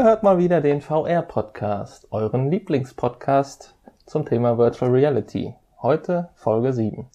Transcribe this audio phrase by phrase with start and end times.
[0.00, 3.74] Ihr hört mal wieder den VR-Podcast, euren Lieblingspodcast
[4.06, 5.54] zum Thema Virtual Reality.
[5.82, 7.06] Heute Folge 7.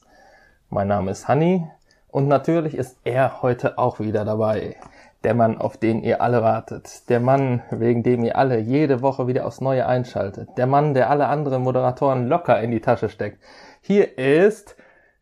[0.69, 1.67] Mein Name ist Hanni
[2.09, 4.75] und natürlich ist er heute auch wieder dabei.
[5.23, 7.09] Der Mann, auf den ihr alle wartet.
[7.09, 10.49] Der Mann, wegen dem ihr alle jede Woche wieder aufs Neue einschaltet.
[10.55, 13.41] Der Mann, der alle anderen Moderatoren locker in die Tasche steckt.
[13.81, 14.75] Hier ist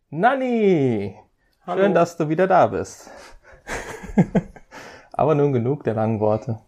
[0.09, 1.17] Nanni.
[1.63, 3.09] Schön, dass du wieder da bist.
[5.13, 6.59] Aber nun genug der langen Worte.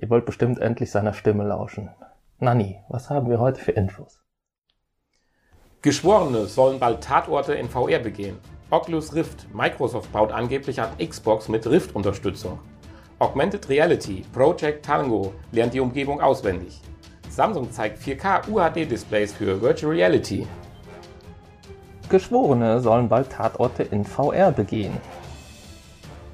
[0.00, 1.90] Ihr wollt bestimmt endlich seiner Stimme lauschen.
[2.38, 4.22] Nanni, was haben wir heute für Infos?
[5.82, 8.38] Geschworene sollen bald Tatorte in VR begehen.
[8.70, 12.60] Oculus Rift, Microsoft baut angeblich an Xbox mit Rift-Unterstützung.
[13.18, 16.80] Augmented Reality, Project Tango lernt die Umgebung auswendig.
[17.28, 20.46] Samsung zeigt 4K UHD-Displays für Virtual Reality.
[22.08, 24.96] Geschworene sollen bald Tatorte in VR begehen.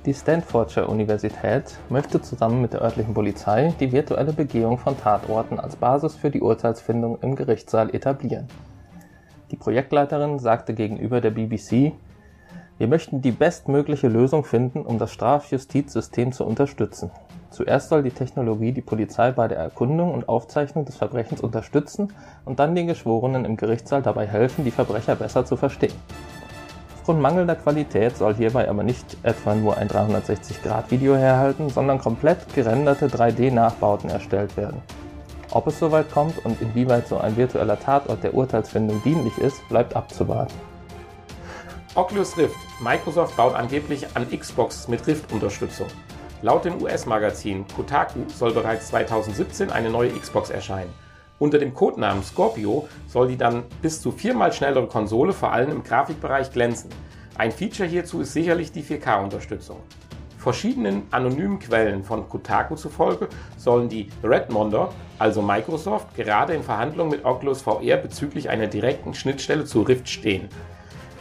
[0.06, 5.76] Die Stanfordshire Universität möchte zusammen mit der örtlichen Polizei die virtuelle Begehung von Tatorten als
[5.76, 8.46] Basis für die Urteilsfindung im Gerichtssaal etablieren.
[9.50, 11.92] Die Projektleiterin sagte gegenüber der BBC,
[12.76, 17.10] wir möchten die bestmögliche Lösung finden, um das Strafjustizsystem zu unterstützen.
[17.48, 22.12] Zuerst soll die Technologie die Polizei bei der Erkundung und Aufzeichnung des Verbrechens unterstützen
[22.44, 25.94] und dann den Geschworenen im Gerichtssaal dabei helfen, die Verbrecher besser zu verstehen.
[27.04, 33.08] Aufgrund mangelnder Qualität soll hierbei aber nicht etwa nur ein 360-Grad-Video herhalten, sondern komplett gerenderte
[33.08, 34.80] 3D-Nachbauten erstellt werden.
[35.50, 39.94] Ob es soweit kommt und inwieweit so ein virtueller Tatort der Urteilsfindung dienlich ist, bleibt
[39.94, 40.54] abzuwarten.
[41.94, 42.56] Oculus Rift.
[42.80, 45.88] Microsoft baut angeblich an Xbox mit Rift-Unterstützung.
[46.40, 51.03] Laut dem US-Magazin Kotaku soll bereits 2017 eine neue Xbox erscheinen.
[51.38, 55.82] Unter dem Codenamen Scorpio soll die dann bis zu viermal schnellere Konsole vor allem im
[55.82, 56.90] Grafikbereich glänzen.
[57.36, 59.78] Ein Feature hierzu ist sicherlich die 4K-Unterstützung.
[60.38, 67.24] Verschiedenen anonymen Quellen von Kotaku zufolge sollen die Redmonder, also Microsoft, gerade in Verhandlungen mit
[67.24, 70.48] Oculus VR bezüglich einer direkten Schnittstelle zu Rift stehen.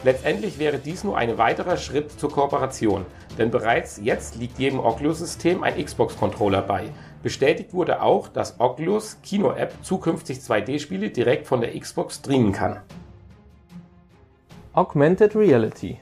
[0.03, 3.06] Letztendlich wäre dies nur ein weiterer Schritt zur Kooperation,
[3.38, 6.90] denn bereits jetzt liegt jedem Oculus-System ein Xbox-Controller bei.
[7.23, 12.81] Bestätigt wurde auch, dass Oculus Kino-App zukünftig 2D-Spiele direkt von der Xbox streamen kann.
[14.73, 15.97] Augmented Reality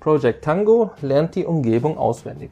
[0.00, 2.50] Project Tango lernt die Umgebung auswendig.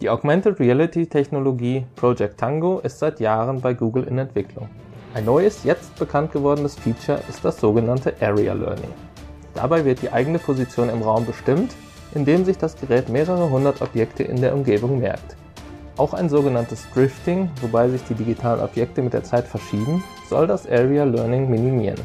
[0.00, 4.68] Die Augmented Reality Technologie Project Tango ist seit Jahren bei Google in Entwicklung.
[5.12, 8.92] Ein neues, jetzt bekannt gewordenes Feature ist das sogenannte Area Learning.
[9.54, 11.74] Dabei wird die eigene Position im Raum bestimmt,
[12.14, 15.36] indem sich das Gerät mehrere hundert Objekte in der Umgebung merkt.
[15.96, 20.66] Auch ein sogenanntes Drifting, wobei sich die digitalen Objekte mit der Zeit verschieben, soll das
[20.66, 22.00] Area Learning minimieren.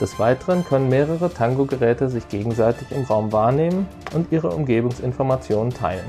[0.00, 6.06] Des Weiteren können mehrere Tango-Geräte sich gegenseitig im Raum wahrnehmen und ihre Umgebungsinformationen teilen.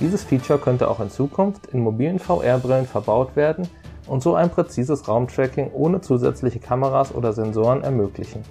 [0.00, 3.68] Dieses Feature könnte auch in Zukunft in mobilen VR-Brillen verbaut werden
[4.06, 8.42] und so ein präzises Raumtracking ohne zusätzliche Kameras oder Sensoren ermöglichen.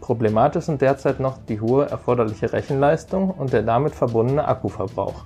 [0.00, 5.24] Problematisch sind derzeit noch die hohe erforderliche Rechenleistung und der damit verbundene Akkuverbrauch.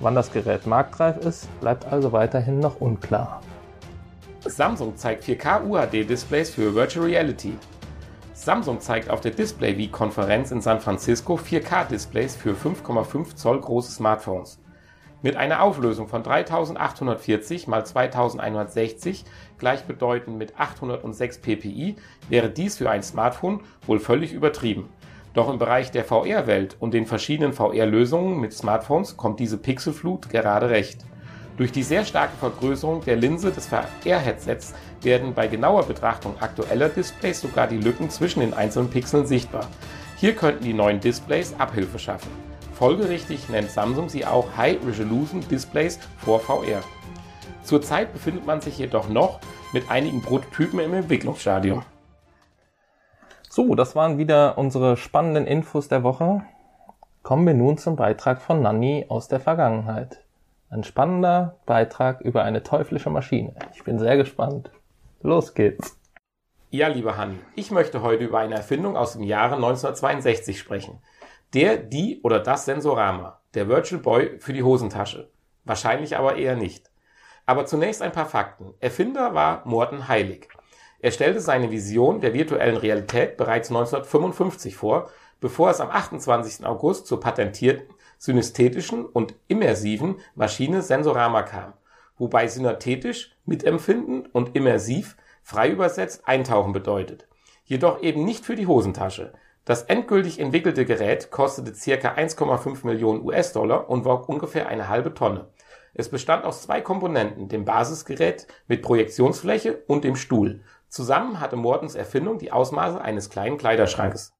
[0.00, 3.42] Wann das Gerät marktreif ist, bleibt also weiterhin noch unklar.
[4.46, 7.52] Samsung zeigt 4K UHD-Displays für Virtual Reality.
[8.32, 13.92] Samsung zeigt auf der Display Week Konferenz in San Francisco 4K-Displays für 5,5 Zoll große
[13.92, 14.58] Smartphones.
[15.20, 19.26] Mit einer Auflösung von 3840 x 2160
[19.58, 21.96] gleichbedeutend mit 806 ppi
[22.30, 24.88] wäre dies für ein Smartphone wohl völlig übertrieben.
[25.32, 30.70] Doch im Bereich der VR-Welt und den verschiedenen VR-Lösungen mit Smartphones kommt diese Pixelflut gerade
[30.70, 31.04] recht.
[31.56, 37.40] Durch die sehr starke Vergrößerung der Linse des VR-Headsets werden bei genauer Betrachtung aktueller Displays
[37.40, 39.68] sogar die Lücken zwischen den einzelnen Pixeln sichtbar.
[40.16, 42.30] Hier könnten die neuen Displays Abhilfe schaffen.
[42.72, 46.82] Folgerichtig nennt Samsung sie auch High Resolution Displays vor VR.
[47.62, 49.38] Zurzeit befindet man sich jedoch noch
[49.72, 51.82] mit einigen Prototypen im Entwicklungsstadium.
[53.60, 56.40] So, das waren wieder unsere spannenden Infos der Woche.
[57.22, 60.24] Kommen wir nun zum Beitrag von Nanni aus der Vergangenheit.
[60.70, 63.54] Ein spannender Beitrag über eine teuflische Maschine.
[63.74, 64.70] Ich bin sehr gespannt.
[65.20, 66.00] Los geht's.
[66.70, 71.02] Ja, lieber Hanni, ich möchte heute über eine Erfindung aus dem Jahre 1962 sprechen.
[71.52, 75.28] Der, die oder das Sensorama, der Virtual Boy für die Hosentasche.
[75.64, 76.90] Wahrscheinlich aber eher nicht.
[77.44, 78.72] Aber zunächst ein paar Fakten.
[78.80, 80.48] Erfinder war Morten Heilig.
[81.02, 85.10] Er stellte seine Vision der virtuellen Realität bereits 1955 vor,
[85.40, 86.66] bevor es am 28.
[86.66, 91.72] August zur patentierten, synästhetischen und immersiven Maschine Sensorama kam,
[92.18, 97.26] wobei synästhetisch mitempfinden und immersiv frei übersetzt eintauchen bedeutet.
[97.64, 99.32] Jedoch eben nicht für die Hosentasche.
[99.64, 102.14] Das endgültig entwickelte Gerät kostete ca.
[102.14, 105.46] 1,5 Millionen US-Dollar und wog ungefähr eine halbe Tonne.
[105.94, 110.60] Es bestand aus zwei Komponenten, dem Basisgerät mit Projektionsfläche und dem Stuhl.
[110.90, 114.32] Zusammen hatte Mortons Erfindung die Ausmaße eines kleinen Kleiderschrankes.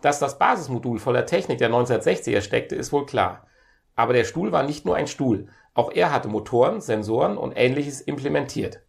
[0.00, 3.48] Dass das Basismodul voller Technik der 1960er steckte, ist wohl klar.
[3.96, 8.00] Aber der Stuhl war nicht nur ein Stuhl, auch er hatte Motoren, Sensoren und ähnliches
[8.00, 8.80] implementiert.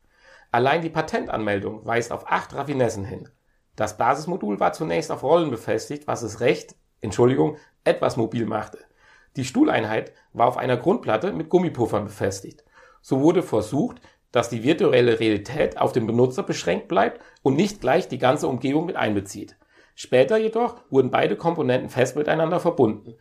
[0.51, 3.27] Allein die Patentanmeldung weist auf acht Raffinessen hin.
[3.75, 8.77] Das Basismodul war zunächst auf Rollen befestigt, was es recht, Entschuldigung, etwas mobil machte.
[9.35, 12.63] Die Stuhleinheit war auf einer Grundplatte mit Gummipuffern befestigt.
[13.01, 13.99] So wurde versucht,
[14.31, 18.85] dass die virtuelle Realität auf den Benutzer beschränkt bleibt und nicht gleich die ganze Umgebung
[18.85, 19.57] mit einbezieht.
[19.95, 23.15] Später jedoch wurden beide Komponenten fest miteinander verbunden.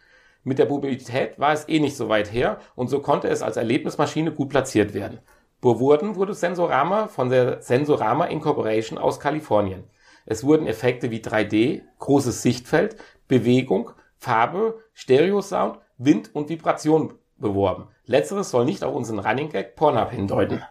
[0.44, 3.56] Mit der Mobilität war es eh nicht so weit her und so konnte es als
[3.56, 5.18] Erlebnismaschine gut platziert werden.
[5.60, 9.84] Beworben wurde Sensorama von der Sensorama Incorporation aus Kalifornien.
[10.24, 12.96] Es wurden Effekte wie 3D, großes Sichtfeld,
[13.26, 17.88] Bewegung, Farbe, Stereosound, Wind und Vibration beworben.
[18.04, 20.62] Letzteres soll nicht auf unseren Running Gag Pornhub hindeuten.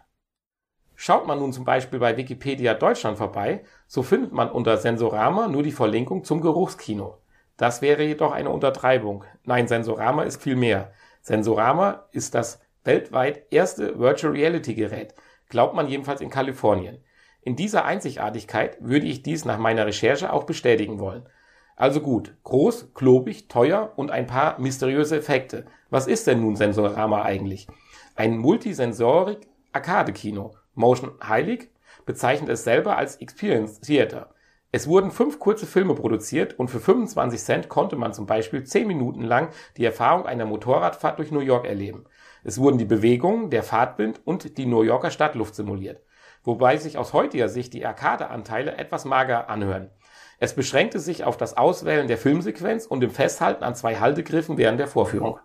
[1.00, 5.62] Schaut man nun zum Beispiel bei Wikipedia Deutschland vorbei, so findet man unter Sensorama nur
[5.62, 7.18] die Verlinkung zum Geruchskino.
[7.56, 9.22] Das wäre jedoch eine Untertreibung.
[9.44, 10.90] Nein, Sensorama ist viel mehr.
[11.20, 15.14] Sensorama ist das weltweit erste Virtual Reality Gerät,
[15.48, 16.98] glaubt man jedenfalls in Kalifornien.
[17.42, 21.28] In dieser Einzigartigkeit würde ich dies nach meiner Recherche auch bestätigen wollen.
[21.76, 25.66] Also gut, groß, klobig, teuer und ein paar mysteriöse Effekte.
[25.90, 27.68] Was ist denn nun Sensorama eigentlich?
[28.16, 30.57] Ein Multisensorik Arcade-Kino.
[30.78, 31.70] Motion Heilig
[32.06, 34.30] bezeichnet es selber als Experience Theater.
[34.70, 38.86] Es wurden fünf kurze Filme produziert und für 25 Cent konnte man zum Beispiel 10
[38.86, 42.04] Minuten lang die Erfahrung einer Motorradfahrt durch New York erleben.
[42.44, 46.02] Es wurden die Bewegungen, der Fahrtwind und die New Yorker Stadtluft simuliert.
[46.44, 49.90] Wobei sich aus heutiger Sicht die Arcade-Anteile etwas mager anhören.
[50.38, 54.78] Es beschränkte sich auf das Auswählen der Filmsequenz und dem Festhalten an zwei Haltegriffen während
[54.78, 55.40] der Vorführung.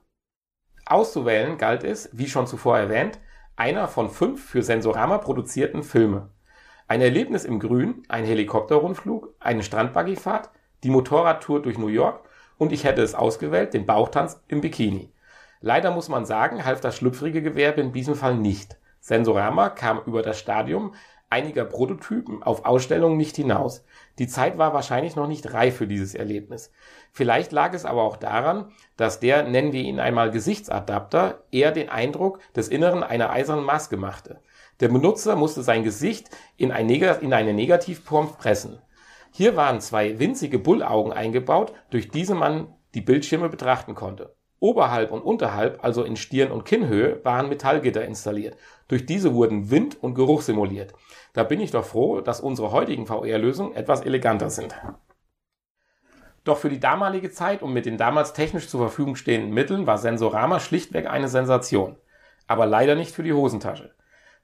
[0.86, 3.20] Auszuwählen galt es, wie schon zuvor erwähnt,
[3.56, 6.30] einer von fünf für Sensorama produzierten Filme.
[6.88, 10.50] Ein Erlebnis im Grün, ein Helikopterrundflug, eine Strandbuggyfahrt,
[10.84, 12.28] die Motorradtour durch New York
[12.58, 15.12] und ich hätte es ausgewählt, den Bauchtanz im Bikini.
[15.62, 18.78] Leider muss man sagen, half das schlüpfrige Gewerbe in diesem Fall nicht.
[19.00, 20.94] Sensorama kam über das Stadium
[21.34, 23.84] einiger Prototypen auf Ausstellungen nicht hinaus.
[24.20, 26.72] Die Zeit war wahrscheinlich noch nicht reif für dieses Erlebnis.
[27.12, 31.90] Vielleicht lag es aber auch daran, dass der, nennen wir ihn einmal Gesichtsadapter, eher den
[31.90, 34.42] Eindruck des Inneren einer eisernen Maske machte.
[34.80, 38.80] Der Benutzer musste sein Gesicht in, ein in eine Negativform pressen.
[39.32, 44.36] Hier waren zwei winzige Bullaugen eingebaut, durch diese man die Bildschirme betrachten konnte.
[44.64, 48.56] Oberhalb und unterhalb, also in Stirn- und Kinnhöhe, waren Metallgitter installiert.
[48.88, 50.94] Durch diese wurden Wind und Geruch simuliert.
[51.34, 54.76] Da bin ich doch froh, dass unsere heutigen VR-Lösungen etwas eleganter sind.
[56.44, 59.98] Doch für die damalige Zeit und mit den damals technisch zur Verfügung stehenden Mitteln war
[59.98, 61.96] Sensorama schlichtweg eine Sensation.
[62.48, 63.96] Aber leider nicht für die Hosentasche.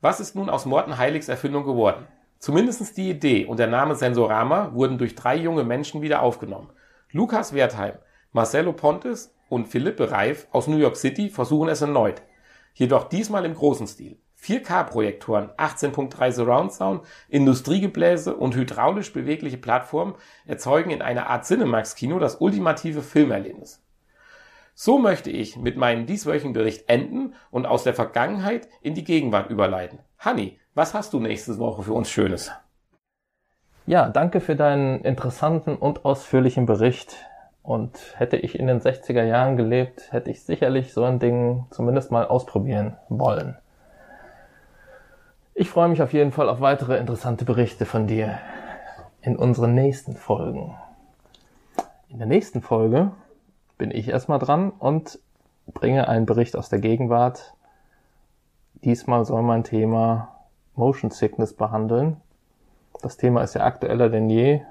[0.02, 2.08] Was ist nun aus Morten Heiligs Erfindung geworden?
[2.40, 6.72] Zumindest die Idee und der Name Sensorama wurden durch drei junge Menschen wieder aufgenommen.
[7.12, 7.96] Lukas Wertheim,
[8.32, 12.22] Marcelo Pontes und Philippe Reif aus New York City versuchen es erneut.
[12.74, 14.18] Jedoch diesmal im großen Stil.
[14.42, 20.16] 4K-Projektoren, 18.3 Surround Sound, Industriegebläse und hydraulisch bewegliche Plattformen
[20.46, 23.84] erzeugen in einer Art Cinemax-Kino das ultimative Filmerlebnis.
[24.74, 29.50] So möchte ich mit meinem dieswöchigen Bericht enden und aus der Vergangenheit in die Gegenwart
[29.50, 30.00] überleiten.
[30.18, 32.52] Hanni, was hast du nächste Woche für uns Schönes?
[33.86, 37.18] Ja, danke für deinen interessanten und ausführlichen Bericht.
[37.62, 42.10] Und hätte ich in den 60er Jahren gelebt, hätte ich sicherlich so ein Ding zumindest
[42.10, 43.58] mal ausprobieren wollen.
[45.62, 48.40] Ich freue mich auf jeden Fall auf weitere interessante Berichte von dir
[49.22, 50.78] in unseren nächsten Folgen.
[52.08, 53.12] In der nächsten Folge
[53.78, 55.20] bin ich erstmal dran und
[55.68, 57.56] bringe einen Bericht aus der Gegenwart.
[58.86, 62.22] Diesmal soll mein Thema Motion Sickness behandeln.
[63.02, 64.62] Das Thema ist ja aktueller denn je.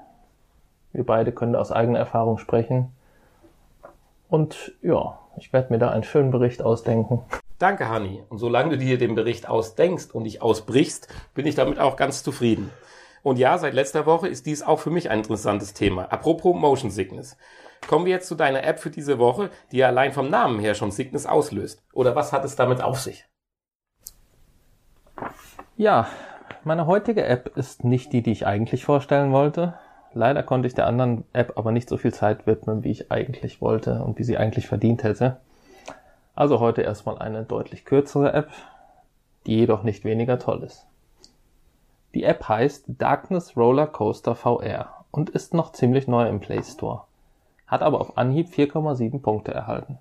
[0.91, 2.91] Wir beide können aus eigener Erfahrung sprechen.
[4.27, 7.21] Und ja, ich werde mir da einen schönen Bericht ausdenken.
[7.59, 8.23] Danke, Hanni.
[8.29, 12.23] Und solange du dir den Bericht ausdenkst und dich ausbrichst, bin ich damit auch ganz
[12.23, 12.71] zufrieden.
[13.21, 16.05] Und ja, seit letzter Woche ist dies auch für mich ein interessantes Thema.
[16.05, 17.35] Apropos Motion Sickness.
[17.87, 20.73] Kommen wir jetzt zu deiner App für diese Woche, die ja allein vom Namen her
[20.73, 21.83] schon Sickness auslöst.
[21.91, 23.25] Oder was hat es damit auf sich?
[25.75, 26.07] Ja,
[26.63, 29.77] meine heutige App ist nicht die, die ich eigentlich vorstellen wollte.
[30.13, 33.61] Leider konnte ich der anderen App aber nicht so viel Zeit widmen, wie ich eigentlich
[33.61, 35.41] wollte und wie sie eigentlich verdient hätte.
[36.39, 38.47] Also heute erstmal eine deutlich kürzere App,
[39.45, 40.87] die jedoch nicht weniger toll ist.
[42.13, 47.01] Die App heißt Darkness Roller Coaster VR und ist noch ziemlich neu im Play Store,
[47.67, 49.97] hat aber auf Anhieb 4,7 Punkte erhalten.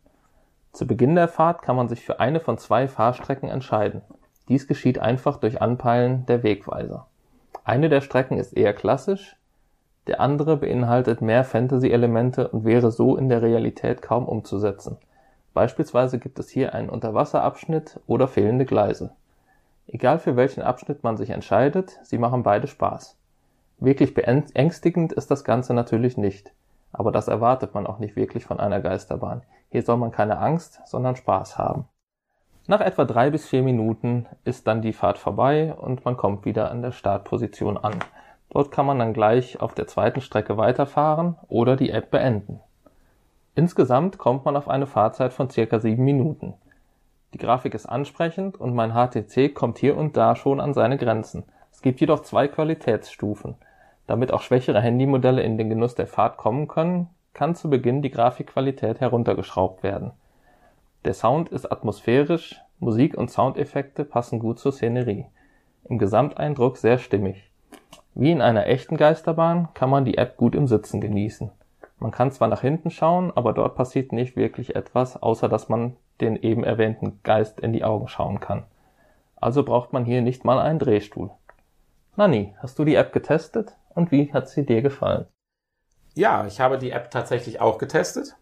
[0.73, 4.03] Zu Beginn der Fahrt kann man sich für eine von zwei Fahrstrecken entscheiden.
[4.49, 7.07] Dies geschieht einfach durch Anpeilen der Wegweiser.
[7.65, 9.37] Eine der Strecken ist eher klassisch,
[10.11, 14.99] der andere beinhaltet mehr Fantasy-Elemente und wäre so in der Realität kaum umzusetzen.
[15.55, 19.13] Beispielsweise gibt es hier einen Unterwasserabschnitt oder fehlende Gleise.
[19.87, 23.17] Egal für welchen Abschnitt man sich entscheidet, sie machen beide Spaß.
[23.79, 26.53] Wirklich beängstigend ist das Ganze natürlich nicht.
[26.93, 29.43] Aber das erwartet man auch nicht wirklich von einer Geisterbahn.
[29.71, 31.85] Hier soll man keine Angst, sondern Spaß haben.
[32.67, 36.69] Nach etwa drei bis vier Minuten ist dann die Fahrt vorbei und man kommt wieder
[36.71, 37.95] an der Startposition an.
[38.51, 42.61] Dort kann man dann gleich auf der zweiten Strecke weiterfahren oder die App beenden.
[43.55, 46.55] Insgesamt kommt man auf eine Fahrzeit von circa sieben Minuten.
[47.33, 51.45] Die Grafik ist ansprechend und mein HTC kommt hier und da schon an seine Grenzen.
[51.71, 53.55] Es gibt jedoch zwei Qualitätsstufen.
[54.07, 58.11] Damit auch schwächere Handymodelle in den Genuss der Fahrt kommen können, kann zu Beginn die
[58.11, 60.11] Grafikqualität heruntergeschraubt werden.
[61.05, 65.27] Der Sound ist atmosphärisch, Musik und Soundeffekte passen gut zur Szenerie.
[65.85, 67.50] Im Gesamteindruck sehr stimmig.
[68.15, 71.51] Wie in einer echten Geisterbahn kann man die App gut im Sitzen genießen.
[71.99, 75.97] Man kann zwar nach hinten schauen, aber dort passiert nicht wirklich etwas, außer dass man
[76.21, 78.65] den eben erwähnten Geist in die Augen schauen kann.
[79.37, 81.31] Also braucht man hier nicht mal einen Drehstuhl.
[82.17, 85.27] Nani, hast du die App getestet und wie hat sie dir gefallen?
[86.15, 88.37] Ja, ich habe die App tatsächlich auch getestet.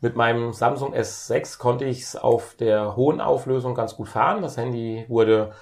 [0.00, 4.40] Mit meinem Samsung S6 konnte ich es auf der hohen Auflösung ganz gut fahren.
[4.40, 5.52] Das Handy wurde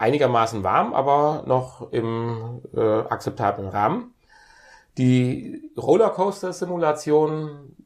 [0.00, 4.14] einigermaßen warm, aber noch im äh, akzeptablen Rahmen.
[4.96, 7.76] Die Rollercoaster-Simulation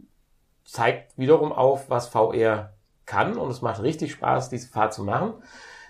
[0.64, 2.72] zeigt wiederum auf, was VR
[3.04, 5.34] kann und es macht richtig Spaß, diese Fahrt zu machen.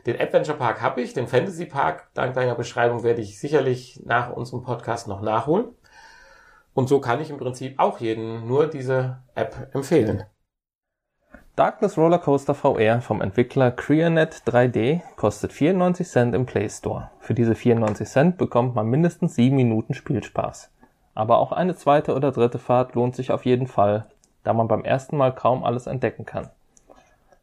[0.06, 4.30] Den Adventure Park habe ich, den Fantasy Park, dank deiner Beschreibung werde ich sicherlich nach
[4.30, 5.66] unserem Podcast noch nachholen.
[6.72, 10.24] Und so kann ich im Prinzip auch jedem nur diese App empfehlen.
[11.56, 17.12] Darkness Roller Coaster VR vom Entwickler Creanet 3D kostet 94 Cent im Play Store.
[17.20, 20.72] Für diese 94 Cent bekommt man mindestens 7 Minuten Spielspaß.
[21.14, 24.06] Aber auch eine zweite oder dritte Fahrt lohnt sich auf jeden Fall,
[24.42, 26.50] da man beim ersten Mal kaum alles entdecken kann.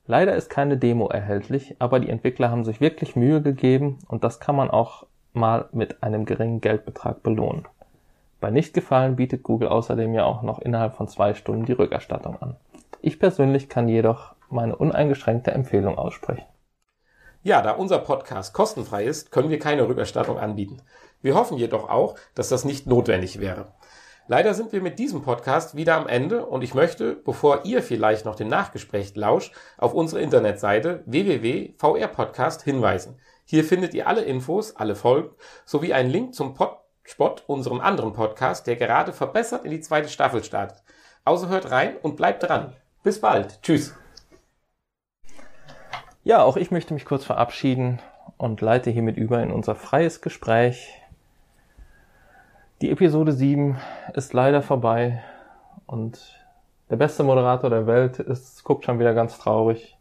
[0.08, 4.42] Leider ist keine Demo erhältlich, aber die Entwickler haben sich wirklich Mühe gegeben und das
[4.42, 7.66] kann man auch mal mit einem geringen Geldbetrag belohnen.
[8.42, 12.58] Bei Nichtgefallen bietet Google außerdem ja auch noch innerhalb von zwei Stunden die Rückerstattung an.
[13.04, 16.46] Ich persönlich kann jedoch meine uneingeschränkte Empfehlung aussprechen.
[17.42, 20.84] Ja, da unser Podcast kostenfrei ist, können wir keine Rückerstattung anbieten.
[21.24, 23.74] Wir hoffen jedoch auch, dass das nicht notwendig wäre.
[24.28, 28.24] Leider sind wir mit diesem Podcast wieder am Ende und ich möchte, bevor ihr vielleicht
[28.24, 33.20] noch dem Nachgespräch lauscht, auf unsere Internetseite www.vrpodcast hinweisen.
[33.46, 35.32] Hier findet ihr alle Infos, alle Folgen
[35.66, 40.44] sowie einen Link zum Podspot, unserem anderen Podcast, der gerade verbessert in die zweite Staffel
[40.44, 40.84] startet.
[41.26, 42.76] Also hört rein und bleibt dran.
[43.04, 43.62] Bis bald.
[43.64, 43.96] Tschüss.
[46.24, 48.00] Ja, auch ich möchte mich kurz verabschieden
[48.38, 51.02] und leite hiermit über in unser freies Gespräch.
[52.82, 53.80] Die Episode 7
[54.14, 55.24] ist leider vorbei
[55.88, 56.40] und
[56.92, 59.98] der beste Moderator der Welt ist, guckt schon wieder ganz traurig,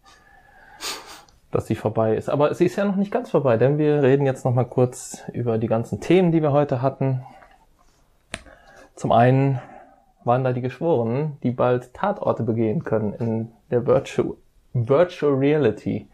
[1.52, 2.28] dass sie vorbei ist.
[2.28, 5.22] Aber sie ist ja noch nicht ganz vorbei, denn wir reden jetzt noch mal kurz
[5.32, 7.24] über die ganzen Themen, die wir heute hatten.
[8.94, 9.60] Zum einen
[10.24, 14.34] waren da die Geschworenen, die bald Tatorte begehen können in der Virtual,
[14.72, 16.08] Virtual Reality.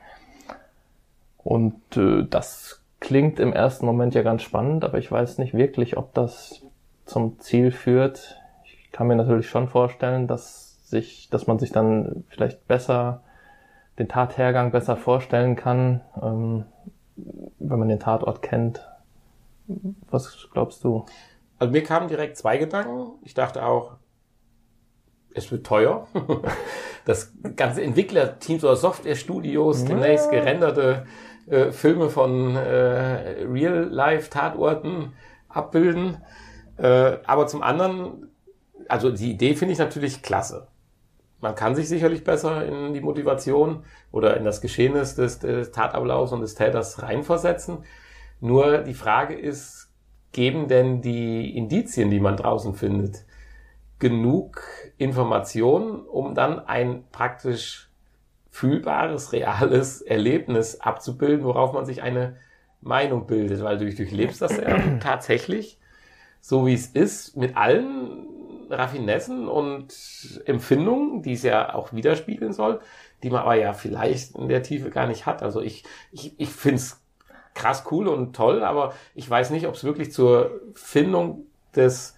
[1.39, 5.97] Und äh, das klingt im ersten Moment ja ganz spannend, aber ich weiß nicht wirklich,
[5.97, 6.63] ob das
[7.05, 8.41] zum Ziel führt.
[8.65, 13.23] Ich kann mir natürlich schon vorstellen, dass sich, dass man sich dann vielleicht besser
[13.99, 16.65] den Tathergang besser vorstellen kann, ähm,
[17.59, 18.87] wenn man den Tatort kennt.
[20.11, 21.07] Was glaubst du?
[21.59, 23.19] Also mir kamen direkt zwei Gedanken.
[23.23, 23.97] Ich dachte auch,
[25.35, 26.07] es wird teuer.
[27.05, 31.07] das ganze Entwicklerteams oder Softwarestudios demnächst gerenderte
[31.47, 35.13] äh, Filme von äh, Real-Life-Tatorten
[35.49, 36.19] abbilden.
[36.77, 38.31] Äh, aber zum anderen,
[38.89, 40.69] also die Idee finde ich natürlich klasse.
[41.41, 46.33] Man kann sich sicherlich besser in die Motivation oder in das Geschehnis des, des Tatablaufs
[46.33, 47.85] und des Täters reinversetzen.
[48.41, 49.86] Nur die Frage ist,
[50.37, 53.25] geben denn die Indizien, die man draußen findet,
[53.99, 54.63] genug
[54.99, 57.89] Informationen, um dann ein praktisch
[58.51, 62.37] fühlbares, reales Erlebnis abzubilden, worauf man sich eine
[62.83, 65.79] Meinung bildet, weil du durchlebst das ja tatsächlich
[66.47, 68.29] so wie es ist, mit allen
[68.71, 69.93] Raffinessen und
[70.45, 72.79] Empfindungen, die es ja auch widerspiegeln soll,
[73.25, 75.43] die man aber ja vielleicht in der Tiefe gar nicht hat.
[75.43, 77.03] Also ich, ich, ich finde es
[77.57, 82.17] krass cool und toll, aber ich weiß nicht, ob es wirklich zur Findung des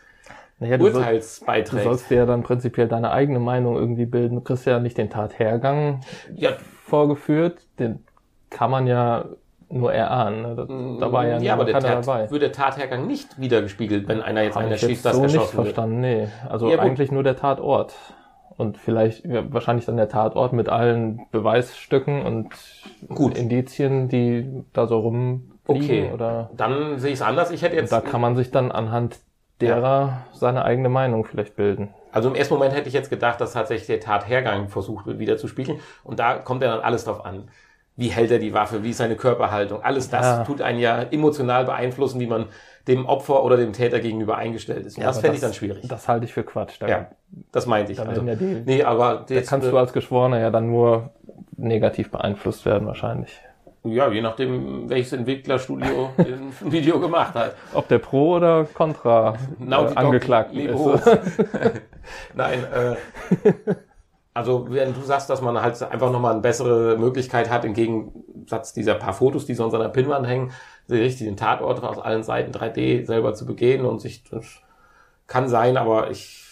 [0.58, 1.84] naja, Urteils soll, beiträgt.
[1.84, 4.34] Du sollst dir ja dann prinzipiell deine eigene Meinung irgendwie bilden.
[4.34, 6.00] Du kriegst ja nicht den Tathergang
[6.34, 6.50] ja.
[6.84, 7.62] vorgeführt.
[7.78, 8.04] Den
[8.50, 9.26] kann man ja
[9.70, 10.42] nur erahnen.
[10.42, 10.54] Ne?
[10.56, 12.30] Da, da war ja, ja aber der Tat, dabei.
[12.30, 15.54] wird der Tathergang nicht wiedergespiegelt, wenn einer jetzt Hab einer schießt, das so erschossen nicht
[15.54, 16.28] verstanden, nee.
[16.48, 17.94] Also ja, eigentlich nur der Tatort.
[18.58, 22.48] Und vielleicht ja, wahrscheinlich dann der Tatort mit allen Beweisstücken und
[23.08, 23.38] gut.
[23.38, 25.54] Indizien, die da so rumliegen.
[25.64, 27.52] Okay, oder dann sehe ich es anders.
[27.52, 27.92] Ich hätte jetzt.
[27.92, 29.20] Da kann man sich dann anhand
[29.60, 30.26] derer ja.
[30.32, 31.94] seine eigene Meinung vielleicht bilden.
[32.10, 35.36] Also im ersten Moment hätte ich jetzt gedacht, dass tatsächlich der Tathergang versucht wird, wieder
[35.36, 35.78] zu spiegeln.
[36.02, 37.48] Und da kommt ja dann alles drauf an
[37.98, 39.82] wie hält er die Waffe, wie ist seine Körperhaltung.
[39.82, 40.44] Alles das ja.
[40.44, 42.46] tut einen ja emotional beeinflussen, wie man
[42.86, 44.96] dem Opfer oder dem Täter gegenüber eingestellt ist.
[44.96, 45.86] Und ja, das fände ich dann schwierig.
[45.88, 46.76] Das halte ich für Quatsch.
[46.78, 47.10] Da, ja,
[47.50, 48.00] das meinte ich.
[48.00, 51.10] Also, ja die, nee, aber da kannst du als Geschworener ja dann nur
[51.56, 53.36] negativ beeinflusst werden wahrscheinlich.
[53.82, 57.56] Ja, je nachdem, welches Entwicklerstudio ein Video gemacht hat.
[57.74, 60.78] Ob der Pro oder Contra äh, angeklagt ist.
[62.34, 63.74] Nein, äh,
[64.38, 68.72] Also wenn du sagst, dass man halt einfach nochmal eine bessere Möglichkeit hat, im Gegensatz
[68.72, 70.52] dieser paar Fotos, die sonst an der Pinnwand hängen,
[70.88, 74.62] richtig den Tatort aus allen Seiten 3D selber zu begehen und sich, das
[75.26, 76.46] kann sein, aber ich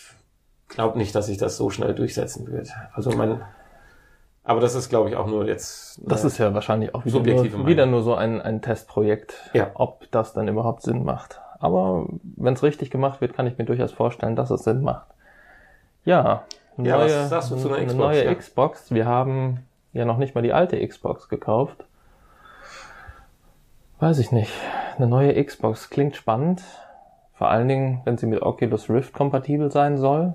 [0.66, 2.71] glaube nicht, dass sich das so schnell durchsetzen wird.
[2.93, 3.40] Also mein,
[4.43, 6.00] aber das ist, glaube ich, auch nur jetzt.
[6.05, 9.71] Das ist ja wahrscheinlich auch wieder, nur, wieder nur so ein, ein Testprojekt, ja.
[9.75, 11.41] ob das dann überhaupt Sinn macht.
[11.60, 15.06] Aber wenn es richtig gemacht wird, kann ich mir durchaus vorstellen, dass es Sinn macht.
[16.04, 16.43] Ja,
[16.76, 17.91] neue, ja, was sagst du zu einer Xbox?
[17.93, 18.34] Eine neue ja.
[18.34, 18.91] Xbox.
[18.93, 21.84] Wir haben ja noch nicht mal die alte Xbox gekauft.
[23.99, 24.52] Weiß ich nicht.
[24.97, 26.62] Eine neue Xbox klingt spannend.
[27.34, 30.34] Vor allen Dingen, wenn sie mit Oculus Rift kompatibel sein soll.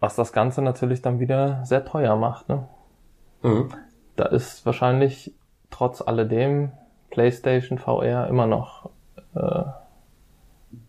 [0.00, 2.48] Was das Ganze natürlich dann wieder sehr teuer macht.
[2.48, 2.66] Ne?
[3.42, 3.70] Mhm.
[4.16, 5.34] Da ist wahrscheinlich
[5.70, 6.72] trotz alledem
[7.10, 8.90] PlayStation VR immer noch
[9.34, 9.64] äh,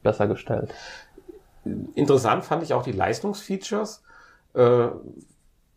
[0.02, 0.74] besser gestellt.
[1.96, 4.04] Interessant fand ich auch die Leistungsfeatures.
[4.54, 4.88] Äh,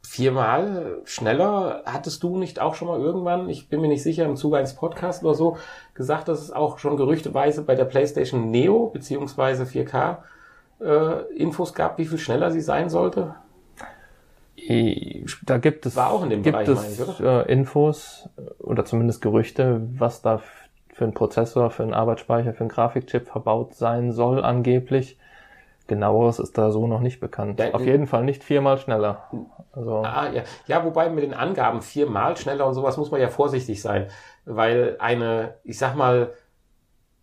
[0.06, 1.82] viermal schneller.
[1.84, 4.74] Hattest du nicht auch schon mal irgendwann, ich bin mir nicht sicher, im Zuge eines
[4.74, 5.56] Podcasts oder so,
[5.94, 10.18] gesagt, dass es auch schon gerüchteweise bei der PlayStation Neo beziehungsweise 4K
[10.80, 13.34] äh, Infos gab, wie viel schneller sie sein sollte?
[15.44, 19.22] Da gibt es, War auch in dem gibt Bereich, es ich, äh, Infos oder zumindest
[19.22, 20.40] Gerüchte, was da
[20.92, 25.18] für ein Prozessor, für einen Arbeitsspeicher, für einen Grafikchip verbaut sein soll angeblich.
[25.86, 27.62] Genaueres ist da so noch nicht bekannt.
[27.72, 29.30] Auf jeden Fall nicht viermal schneller.
[29.72, 30.42] Also ah, ja.
[30.66, 34.08] ja, wobei mit den Angaben viermal schneller und sowas muss man ja vorsichtig sein,
[34.44, 36.32] weil eine, ich sag mal,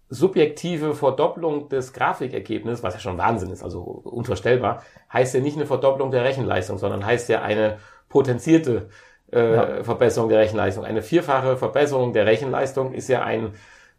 [0.10, 5.66] subjektive Verdopplung des Grafikergebnisses, was ja schon Wahnsinn ist, also unvorstellbar, heißt ja nicht eine
[5.66, 7.78] Verdopplung der Rechenleistung, sondern heißt ja eine
[8.10, 8.90] potenzierte
[9.32, 9.84] äh, ja.
[9.84, 10.86] Verbesserung der Rechenleistung.
[10.86, 13.54] Eine vierfache Verbesserung der Rechenleistung ist ja ein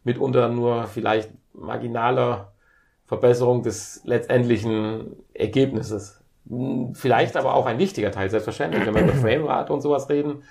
[0.04, 2.52] mitunter nur vielleicht marginaler
[3.06, 6.20] Verbesserung des letztendlichen Ergebnisses.
[6.94, 8.84] Vielleicht aber auch ein wichtiger Teil, selbstverständlich.
[8.86, 10.42] Wenn wir über Framerate und sowas reden,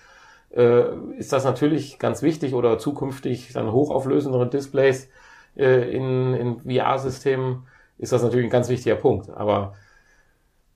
[0.55, 0.83] äh,
[1.17, 5.09] ist das natürlich ganz wichtig oder zukünftig dann hochauflösendere Displays
[5.55, 9.29] äh, in, in VR-Systemen ist das natürlich ein ganz wichtiger Punkt.
[9.29, 9.75] Aber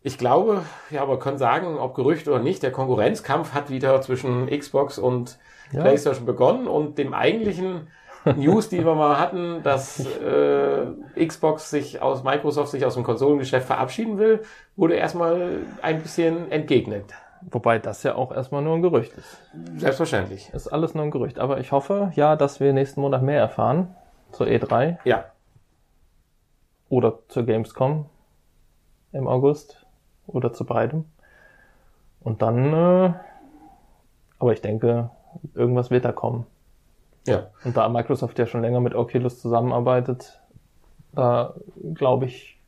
[0.02, 4.48] ich glaube, ja, aber können sagen, ob Gerücht oder nicht, der Konkurrenzkampf hat wieder zwischen
[4.48, 5.38] Xbox und
[5.72, 5.82] ja.
[5.82, 7.88] PlayStation begonnen und dem eigentlichen
[8.36, 13.68] News, die wir mal hatten, dass äh, Xbox sich aus Microsoft sich aus dem Konsolengeschäft
[13.68, 14.44] verabschieden will,
[14.76, 17.13] wurde erstmal ein bisschen entgegnet.
[17.50, 19.42] Wobei das ja auch erstmal nur ein Gerücht ist.
[19.78, 20.50] Selbstverständlich.
[20.54, 21.40] Ist alles nur ein Gerücht.
[21.40, 23.96] Aber ich hoffe ja, dass wir nächsten Monat mehr erfahren
[24.32, 24.98] zur E3.
[25.06, 25.26] Ja.
[26.90, 28.06] Oder zur Gamescom
[29.12, 29.86] im August.
[30.26, 31.06] Oder zu beidem.
[32.20, 33.13] Und dann, äh,
[34.40, 35.10] aber ich denke,
[35.54, 36.46] irgendwas wird da kommen.
[37.28, 37.48] Ja.
[37.63, 40.42] Und da Microsoft ja schon länger mit Oculus zusammenarbeitet,
[41.13, 41.54] da
[41.94, 42.60] glaube ich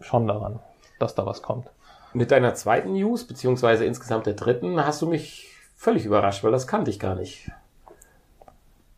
[0.00, 0.60] schon daran,
[0.98, 1.70] dass da was kommt.
[2.12, 6.66] Mit deiner zweiten News, beziehungsweise insgesamt der dritten, hast du mich völlig überrascht, weil das
[6.66, 7.50] kannte ich gar nicht.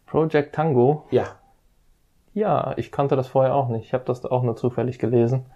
[0.06, 1.06] Project Tango?
[1.10, 1.36] Ja.
[2.34, 3.86] Ja, ich kannte das vorher auch nicht.
[3.86, 5.46] Ich habe das auch nur zufällig gelesen.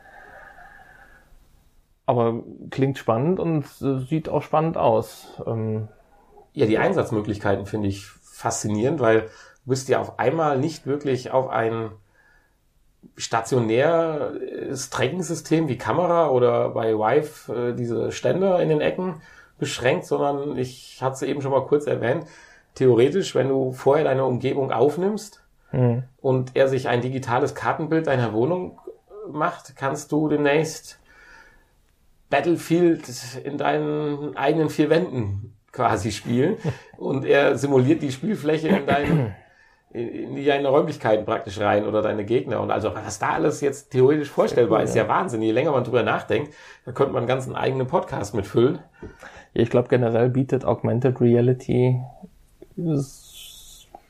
[2.06, 5.40] Aber klingt spannend und sieht auch spannend aus.
[5.46, 5.88] Ähm,
[6.52, 8.06] ja, die Einsatzmöglichkeiten finde ich
[8.42, 11.92] faszinierend, weil du bist ja auf einmal nicht wirklich auf ein
[13.16, 19.22] stationäres Tracking-System wie Kamera oder bei Vive äh, diese Ständer in den Ecken
[19.58, 22.26] beschränkt, sondern ich hatte es eben schon mal kurz erwähnt,
[22.74, 26.04] theoretisch, wenn du vorher deine Umgebung aufnimmst mhm.
[26.20, 28.78] und er sich ein digitales Kartenbild deiner Wohnung
[29.30, 30.98] macht, kannst du demnächst
[32.30, 33.08] Battlefield
[33.44, 36.56] in deinen eigenen vier Wänden quasi spielen
[36.98, 39.34] und er simuliert die Spielfläche in deinen
[39.94, 42.60] in deine Räumlichkeiten praktisch rein oder deine Gegner.
[42.60, 45.02] Und also was da alles jetzt theoretisch vorstellbar cool, ist, ja.
[45.02, 45.42] ja Wahnsinn.
[45.42, 46.54] Je länger man drüber nachdenkt,
[46.86, 48.78] da könnte man einen ganzen eigenen Podcast mitfüllen.
[49.52, 52.00] Ja, ich glaube generell bietet Augmented Reality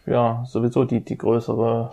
[0.06, 1.92] ja sowieso die, die größere,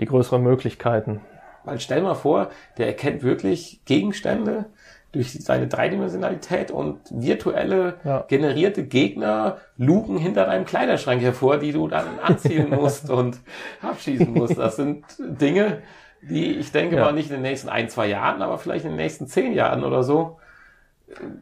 [0.00, 1.20] die größere Möglichkeiten.
[1.64, 4.66] Weil stell mal vor, der erkennt wirklich Gegenstände,
[5.14, 8.24] durch seine Dreidimensionalität und virtuelle ja.
[8.28, 13.38] generierte Gegner luken hinter deinem Kleiderschrank hervor, die du dann anziehen musst und
[13.80, 14.58] abschießen musst.
[14.58, 15.82] Das sind Dinge,
[16.22, 17.04] die ich denke ja.
[17.04, 19.84] mal nicht in den nächsten ein, zwei Jahren, aber vielleicht in den nächsten zehn Jahren
[19.84, 20.38] oder so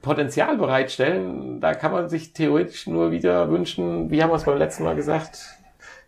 [0.02, 1.61] Potenzial bereitstellen.
[1.61, 4.96] Da kann man sich theoretisch nur wieder wünschen, wie haben wir es beim letzten Mal
[4.96, 5.56] gesagt,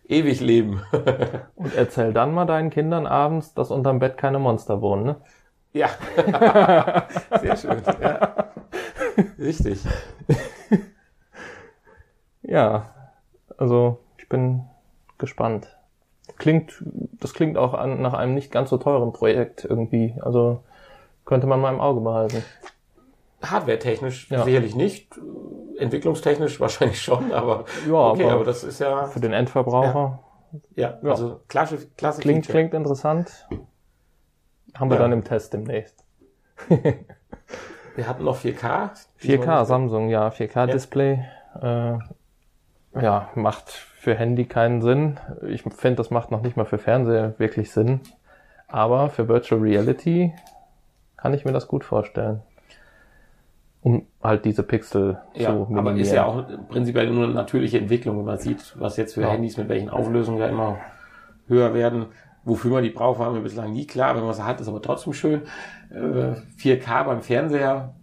[0.07, 0.81] ewig leben.
[1.55, 5.15] und erzähl dann mal deinen Kindern abends, dass unterm Bett keine Monster wohnen, ne?
[5.75, 5.89] Ja,
[7.41, 7.81] sehr schön.
[8.01, 8.53] Ja.
[9.37, 9.83] Richtig.
[12.43, 12.89] ja,
[13.57, 14.63] also ich bin
[15.17, 15.67] gespannt.
[16.37, 16.81] Klingt,
[17.19, 20.15] das klingt auch an, nach einem nicht ganz so teuren Projekt irgendwie.
[20.21, 20.63] Also
[21.25, 22.41] könnte man mal im Auge behalten.
[23.43, 24.45] Hardware-technisch ja.
[24.45, 25.19] sicherlich nicht,
[25.77, 30.19] entwicklungstechnisch wahrscheinlich schon, aber ja, okay, aber, aber das ist ja für den Endverbraucher.
[30.75, 33.45] Ja, ja also klasse, klasse klingt, klingt interessant.
[34.75, 35.03] Haben wir ja.
[35.03, 36.03] dann im Test demnächst.
[36.69, 38.91] wir hatten noch 4K.
[39.21, 41.25] 4K, Samsung, ja, 4K-Display.
[41.61, 41.95] Ja.
[41.95, 41.99] Äh,
[43.01, 45.19] ja, macht für Handy keinen Sinn.
[45.47, 48.01] Ich finde, das macht noch nicht mal für Fernseher wirklich Sinn.
[48.67, 50.33] Aber für Virtual Reality
[51.17, 52.41] kann ich mir das gut vorstellen.
[53.81, 55.87] Um halt diese Pixel ja, zu minimieren.
[55.87, 59.21] Aber ist ja auch prinzipiell nur eine natürliche Entwicklung, wenn man sieht, was jetzt für
[59.21, 59.29] ja.
[59.29, 60.79] Handys mit welchen Auflösungen da immer
[61.47, 62.07] höher werden.
[62.45, 64.15] Wofür man die braucht, war mir bislang nie klar.
[64.15, 65.41] Wenn man sie hat, ist aber trotzdem schön.
[65.89, 67.95] Äh, 4K beim Fernseher,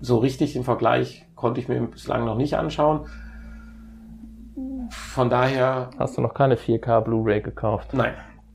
[0.00, 3.06] so richtig im Vergleich konnte ich mir bislang noch nicht anschauen.
[4.90, 5.90] Von daher.
[5.98, 7.94] Hast du noch keine 4K Blu-ray gekauft?
[7.94, 8.14] Nein.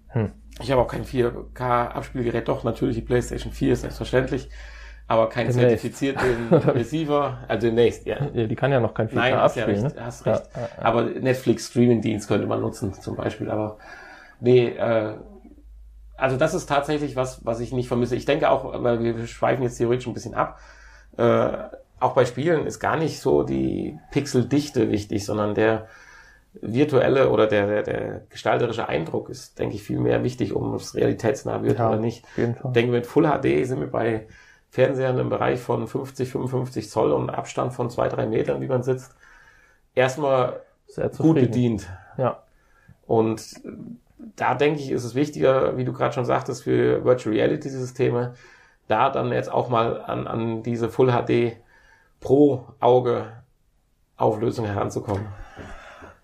[0.09, 0.31] Hm.
[0.61, 2.47] Ich habe auch kein 4K Abspielgerät.
[2.47, 4.49] Doch, natürlich die PlayStation 4 ist selbstverständlich.
[5.09, 5.81] Aber kein demnächst.
[5.81, 8.17] zertifizierten Receiver, also demnächst, ja.
[8.33, 8.45] ja.
[8.45, 9.67] Die kann ja noch kein 4K Nein, abspielen.
[9.69, 10.49] Nein, hast, ja recht, hast recht.
[10.55, 13.49] Ja, ja, aber Netflix Streaming Dienst könnte man nutzen, zum Beispiel.
[13.49, 13.77] Aber
[14.39, 15.15] Nee, äh,
[16.15, 18.15] also das ist tatsächlich was, was ich nicht vermisse.
[18.15, 20.59] Ich denke auch, weil wir schweifen jetzt theoretisch ein bisschen ab,
[21.17, 21.57] äh,
[21.99, 25.87] auch bei Spielen ist gar nicht so die Pixeldichte wichtig, sondern der
[26.53, 30.95] virtuelle oder der, der, der gestalterische Eindruck ist, denke ich, viel mehr wichtig, um es
[30.95, 32.25] realitätsnah wird ja, oder nicht.
[32.35, 34.27] Ich denke, mit Full HD sind wir bei
[34.69, 38.83] Fernsehern im Bereich von 50, 55 Zoll und Abstand von zwei, drei Metern, wie man
[38.83, 39.15] sitzt,
[39.95, 40.61] erstmal
[41.17, 41.87] gut bedient.
[42.17, 42.43] Ja.
[43.05, 43.61] Und
[44.17, 48.33] da denke ich, ist es wichtiger, wie du gerade schon sagtest, für Virtual Reality Systeme,
[48.87, 51.57] da dann jetzt auch mal an, an diese Full HD
[52.19, 53.25] pro Auge
[54.15, 55.27] Auflösung heranzukommen.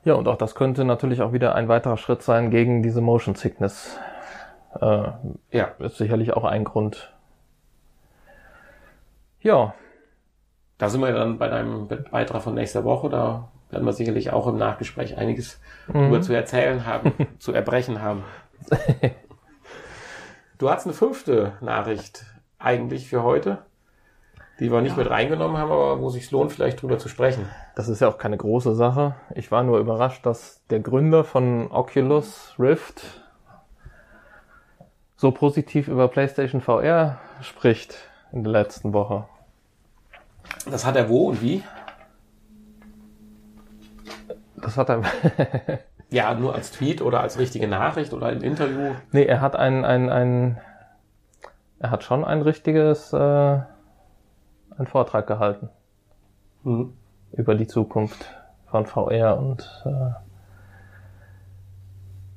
[0.03, 3.35] Ja, und auch das könnte natürlich auch wieder ein weiterer Schritt sein gegen diese Motion
[3.35, 3.97] Sickness.
[4.81, 5.11] Äh,
[5.51, 5.65] ja.
[5.79, 7.13] Ist sicherlich auch ein Grund.
[9.41, 9.75] Ja.
[10.77, 13.09] Da sind wir dann bei deinem Beitrag von nächster Woche.
[13.09, 15.59] Da werden wir sicherlich auch im Nachgespräch einiges
[15.91, 16.07] mhm.
[16.07, 18.23] über zu erzählen haben, zu erbrechen haben.
[20.59, 22.25] Du hast eine fünfte Nachricht
[22.57, 23.65] eigentlich für heute,
[24.61, 25.03] die wir nicht ja.
[25.03, 27.49] mit reingenommen haben, aber wo sich lohnt, vielleicht drüber zu sprechen.
[27.75, 29.15] Das ist ja auch keine große Sache.
[29.35, 33.03] Ich war nur überrascht, dass der Gründer von Oculus Rift
[35.17, 37.97] so positiv über PlayStation VR spricht
[38.31, 39.25] in der letzten Woche.
[40.69, 41.63] Das hat er wo und wie?
[44.63, 45.01] Das hat er.
[46.09, 48.93] ja, nur als Tweet oder als richtige Nachricht oder ein Interview.
[49.11, 50.61] Nee, er hat ein, ein, ein
[51.79, 55.69] er hat schon ein richtiges, äh, einen Vortrag gehalten.
[56.63, 56.93] Mhm.
[57.33, 58.25] Über die Zukunft
[58.67, 60.11] von VR und äh,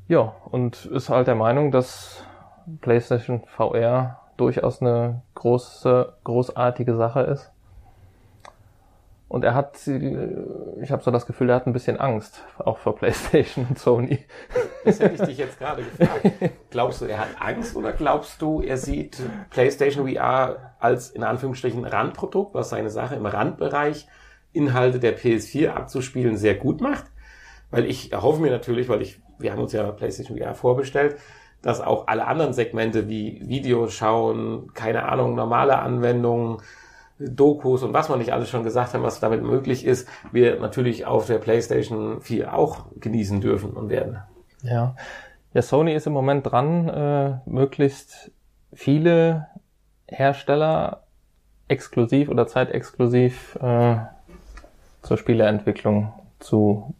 [0.09, 2.25] ja, und ist halt der Meinung, dass
[2.81, 7.53] PlayStation VR durchaus eine große, großartige Sache ist.
[9.29, 12.95] Und er hat, ich habe so das Gefühl, er hat ein bisschen Angst, auch vor
[12.95, 14.21] PlayStation und Sony.
[14.85, 16.53] Das hätte ich dich jetzt gerade gefragt.
[16.71, 21.85] Glaubst du, er hat Angst oder glaubst du, er sieht PlayStation VR als in Anführungsstrichen
[21.85, 24.07] Randprodukt, was seine Sache im Randbereich
[24.53, 27.07] Inhalte der PS4 abzuspielen sehr gut macht?
[27.73, 31.17] Weil ich erhoffe mir natürlich, weil ich, wir haben uns ja PlayStation VR vorbestellt,
[31.63, 36.59] dass auch alle anderen Segmente wie Videos schauen, keine Ahnung, normale Anwendungen,
[37.19, 41.07] Dokus und was man nicht alles schon gesagt haben, was damit möglich ist, wir natürlich
[41.07, 44.19] auf der PlayStation 4 auch genießen dürfen und werden.
[44.63, 44.95] Ja.
[45.55, 48.31] Ja, Sony ist im Moment dran, äh, möglichst
[48.75, 49.47] viele
[50.07, 51.05] Hersteller
[51.69, 53.97] exklusiv oder zeitexklusiv äh,
[55.03, 56.95] zur Spieleentwicklung zu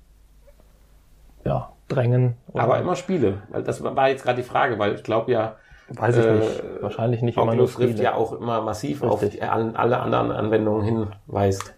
[1.45, 2.37] ja, drängen.
[2.55, 3.43] Aber immer Spiele.
[3.53, 5.57] Das war jetzt gerade die Frage, weil ich glaube ja,
[5.89, 6.63] Weiß ich äh, nicht.
[6.81, 9.11] Wahrscheinlich nicht immer nur Rift ja auch immer massiv Richtig.
[9.11, 11.75] auf die, alle anderen Anwendungen hinweist.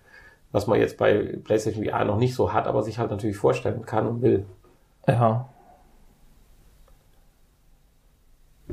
[0.50, 3.84] Was man jetzt bei PlayStation VR noch nicht so hat, aber sich halt natürlich vorstellen
[3.84, 4.46] kann und will.
[5.06, 5.48] Ja.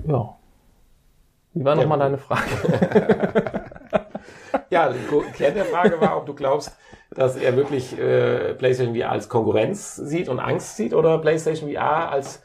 [0.08, 0.36] Ja.
[1.54, 2.42] Wie war nochmal deine Frage?
[4.70, 6.78] ja, die Kern der Frage war, ob du glaubst,
[7.12, 12.12] dass er wirklich äh, PlayStation VR als Konkurrenz sieht und Angst sieht oder PlayStation VR
[12.12, 12.44] als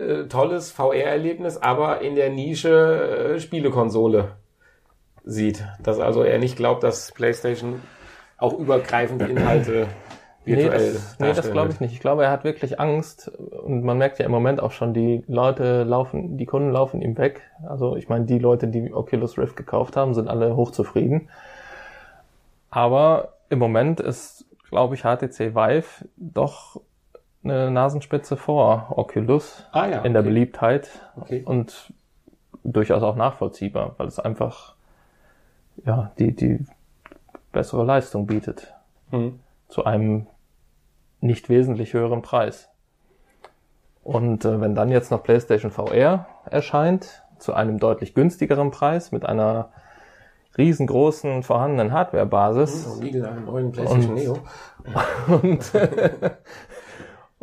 [0.00, 4.32] äh, tolles VR-Erlebnis, aber in der Nische äh, Spielekonsole
[5.24, 5.64] sieht.
[5.82, 7.80] Dass also er nicht glaubt, dass PlayStation
[8.38, 9.86] auch übergreifende Inhalte
[10.44, 11.92] virtuell Nee, das, nee, das glaube ich nicht.
[11.92, 15.22] Ich glaube, er hat wirklich Angst und man merkt ja im Moment auch schon, die
[15.26, 17.42] Leute laufen, die Kunden laufen ihm weg.
[17.68, 21.28] Also ich meine, die Leute, die Oculus Rift gekauft haben, sind alle hochzufrieden.
[22.70, 26.80] Aber im Moment ist, glaube ich, HTC Vive doch
[27.42, 31.42] eine Nasenspitze vor Oculus ah, ja, in der Beliebtheit okay.
[31.44, 31.92] und
[32.64, 34.74] durchaus auch nachvollziehbar, weil es einfach
[35.84, 36.64] ja die die
[37.52, 38.74] bessere Leistung bietet
[39.10, 39.40] mhm.
[39.68, 40.26] zu einem
[41.20, 42.68] nicht wesentlich höheren Preis.
[44.02, 49.26] Und äh, wenn dann jetzt noch PlayStation VR erscheint zu einem deutlich günstigeren Preis mit
[49.26, 49.70] einer
[50.56, 54.38] riesengroßen vorhandenen Hardwarebasis und, PlayStation und, Neo
[55.42, 55.72] und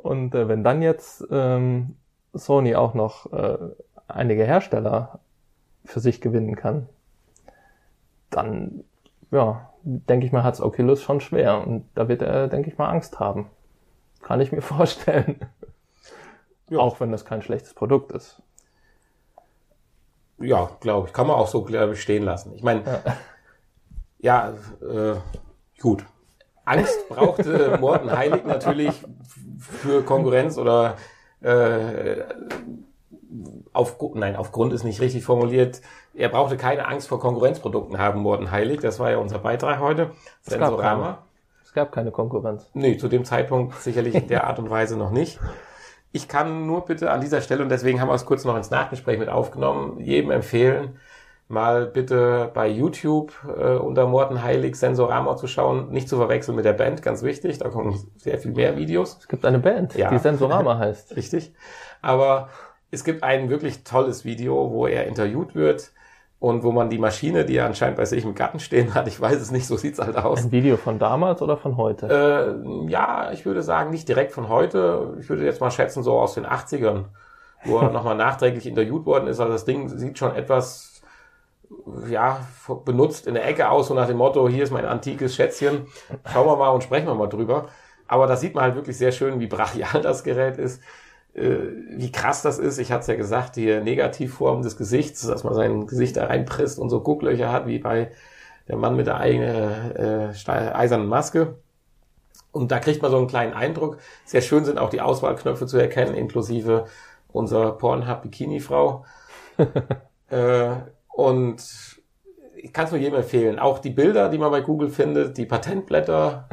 [0.07, 1.97] Und äh, wenn dann jetzt ähm,
[2.33, 3.57] Sony auch noch äh,
[4.07, 5.19] einige Hersteller
[5.83, 6.87] für sich gewinnen kann,
[8.29, 8.85] dann,
[9.31, 11.65] ja, denke ich mal, hat's Oculus schon schwer.
[11.65, 13.49] Und da wird er, denke ich mal, Angst haben.
[14.21, 15.39] Kann ich mir vorstellen.
[16.69, 16.79] Ja.
[16.79, 18.41] Auch wenn das kein schlechtes Produkt ist.
[20.39, 21.13] Ja, glaube ich.
[21.13, 22.53] Kann man auch so, glaube ich, stehen lassen.
[22.53, 22.83] Ich meine,
[24.19, 25.17] ja, ja äh,
[25.81, 26.05] gut.
[26.67, 29.03] Angst brauchte Morten Heilig natürlich
[29.59, 30.97] für Konkurrenz oder
[31.41, 32.23] äh,
[33.73, 35.81] auf, nein, aufgrund ist nicht richtig formuliert.
[36.13, 38.81] Er brauchte keine Angst vor Konkurrenzprodukten haben, Morten Heilig.
[38.81, 40.11] Das war ja unser Beitrag heute.
[40.43, 41.05] Es Sensorama.
[41.05, 41.23] Gab
[41.63, 42.69] es gab keine Konkurrenz.
[42.73, 45.39] Nee, zu dem Zeitpunkt sicherlich in der Art und Weise noch nicht.
[46.11, 48.71] Ich kann nur bitte an dieser Stelle, und deswegen haben wir es kurz noch ins
[48.71, 50.97] Nachgespräch mit aufgenommen, jedem empfehlen,
[51.47, 55.89] mal bitte bei YouTube äh, unter Morten Heilig Sensorama zu schauen.
[55.91, 57.57] Nicht zu verwechseln mit der Band, ganz wichtig.
[57.59, 59.17] Da kommen sehr viel mehr Videos.
[59.19, 60.09] Es gibt eine Band, ja.
[60.09, 61.15] die Sensorama heißt.
[61.15, 61.53] Richtig.
[62.01, 62.49] Aber
[62.91, 65.91] es gibt ein wirklich tolles Video, wo er interviewt wird
[66.39, 69.19] und wo man die Maschine, die er anscheinend bei sich im Garten stehen hat, ich
[69.19, 70.43] weiß es nicht, so sieht's halt aus.
[70.43, 72.07] Ein Video von damals oder von heute?
[72.07, 75.15] Äh, ja, ich würde sagen, nicht direkt von heute.
[75.19, 77.05] Ich würde jetzt mal schätzen, so aus den 80ern,
[77.63, 79.39] wo er nochmal nachträglich interviewt worden ist.
[79.39, 80.96] Also das Ding sieht schon etwas
[82.09, 82.47] ja,
[82.85, 85.87] benutzt in der Ecke aus, so nach dem Motto, hier ist mein antikes Schätzchen,
[86.31, 87.67] schauen wir mal und sprechen wir mal drüber.
[88.07, 90.81] Aber da sieht man halt wirklich sehr schön, wie brachial das Gerät ist,
[91.33, 91.57] äh,
[91.89, 92.77] wie krass das ist.
[92.77, 96.79] Ich hatte es ja gesagt, die Negativform des Gesichts, dass man sein Gesicht da reinpresst
[96.79, 98.11] und so Gucklöcher hat, wie bei
[98.67, 101.55] der Mann mit der eigenen äh, eisernen Maske.
[102.51, 103.97] Und da kriegt man so einen kleinen Eindruck.
[104.25, 106.85] Sehr schön sind auch die Auswahlknöpfe zu erkennen, inklusive
[107.31, 109.05] unserer Pornhub-Bikini-Frau.
[110.29, 110.75] äh,
[111.17, 111.63] und
[112.55, 113.57] ich kann es nur jedem empfehlen.
[113.57, 116.47] Auch die Bilder, die man bei Google findet, die Patentblätter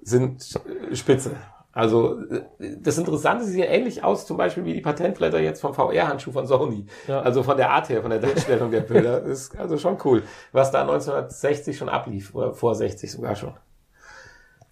[0.00, 0.60] sind
[0.92, 1.32] spitze.
[1.72, 2.20] Also
[2.58, 6.46] das Interessante sieht ja ähnlich aus, zum Beispiel wie die Patentblätter jetzt vom VR-Handschuh von
[6.46, 6.86] Sony.
[7.08, 7.20] Ja.
[7.20, 9.22] Also von der Art her, von der Darstellung der Bilder.
[9.24, 13.54] ist also schon cool, was da 1960 schon ablief oder vor 60 sogar schon.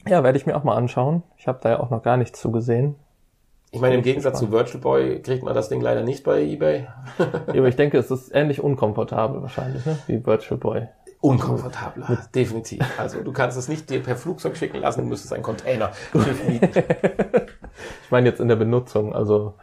[0.06, 1.24] Ja, werde ich mir auch mal anschauen.
[1.36, 2.94] Ich habe da ja auch noch gar nichts zugesehen.
[3.74, 6.86] Ich meine, im Gegensatz zu Virtual Boy kriegt man das Ding leider nicht bei eBay.
[7.18, 9.98] ja, aber ich denke, es ist ähnlich unkomfortabel wahrscheinlich, ne?
[10.06, 10.86] wie Virtual Boy.
[11.20, 12.82] Unkomfortabler, also, definitiv.
[12.98, 18.10] Also du kannst es nicht dir per Flugzeug schicken lassen, du müsstest einen Container ich
[18.10, 19.54] meine jetzt in der Benutzung, also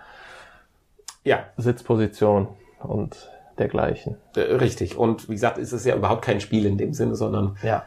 [1.24, 1.46] ja.
[1.56, 4.18] Sitzposition und dergleichen.
[4.36, 4.98] Äh, richtig.
[4.98, 7.86] Und wie gesagt, ist es ja überhaupt kein Spiel in dem Sinne, sondern ja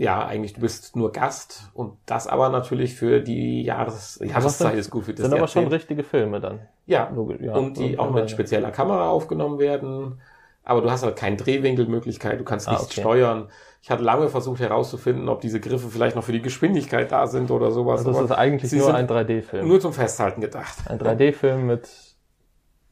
[0.00, 4.88] ja, eigentlich du bist nur Gast und das aber natürlich für die Jahres Jahreszeit ist
[4.88, 6.60] gut für das Sind aber schon richtige Filme dann.
[6.86, 10.18] Ja, ja und die auch mit spezieller Kamera aufgenommen werden.
[10.64, 13.02] Aber du hast halt keine Drehwinkelmöglichkeit, du kannst ah, nichts okay.
[13.02, 13.48] steuern.
[13.82, 17.50] Ich hatte lange versucht herauszufinden, ob diese Griffe vielleicht noch für die Geschwindigkeit da sind
[17.50, 18.06] oder sowas.
[18.06, 19.68] Also das ist eigentlich nur ein 3D-Film.
[19.68, 20.78] Nur zum Festhalten gedacht.
[20.86, 21.90] Ein 3D-Film mit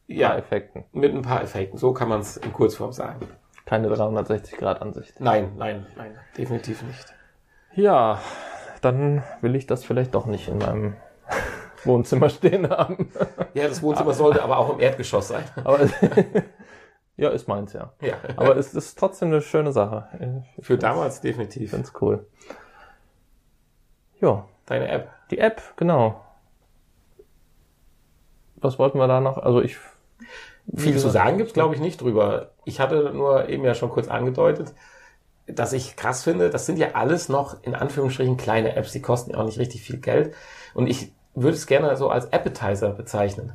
[0.09, 0.29] Ja.
[0.29, 0.85] paar Effekten.
[0.93, 1.79] Mit ein paar Effekten.
[1.79, 3.27] So kann man es in Kurzform sagen.
[3.69, 5.21] Keine 360-Grad-Ansicht.
[5.21, 7.13] Nein, nein, nein, definitiv nicht.
[7.75, 8.19] Ja,
[8.81, 10.97] dann will ich das vielleicht doch nicht in meinem
[11.85, 13.11] Wohnzimmer stehen haben.
[13.53, 15.45] Ja, das Wohnzimmer sollte aber auch im Erdgeschoss sein.
[15.65, 15.81] Aber
[17.19, 17.93] ja, ist meins, ja.
[18.01, 20.43] Ja, Aber es ist trotzdem eine schöne Sache.
[20.57, 21.75] Ich für damals definitiv.
[21.75, 22.27] es cool.
[24.19, 25.11] Ja, Deine App.
[25.31, 26.25] die App, genau.
[28.57, 29.37] Was wollten wir da noch?
[29.37, 29.77] Also ich.
[30.75, 32.51] Viel zu sagen gibt's glaube ich, nicht drüber.
[32.65, 34.75] Ich hatte nur eben ja schon kurz angedeutet,
[35.47, 39.33] dass ich krass finde, das sind ja alles noch in Anführungsstrichen kleine Apps, die kosten
[39.33, 40.35] ja auch nicht richtig viel Geld.
[40.75, 43.55] Und ich würde es gerne so als Appetizer bezeichnen.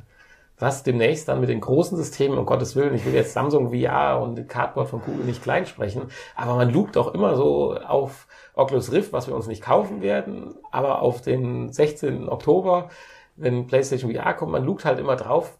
[0.58, 4.20] Was demnächst dann mit den großen Systemen, um Gottes Willen, ich will jetzt Samsung VR
[4.20, 6.02] und Cardboard von Google nicht klein sprechen,
[6.36, 10.54] aber man lugt auch immer so auf Oculus Rift, was wir uns nicht kaufen werden,
[10.70, 12.28] aber auf den 16.
[12.28, 12.88] Oktober,
[13.34, 15.58] wenn PlayStation VR kommt, man lugt halt immer drauf,